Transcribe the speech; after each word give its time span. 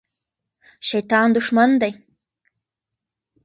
شیطان 0.87 1.27
دښمن 1.35 1.71
دی. 1.81 1.91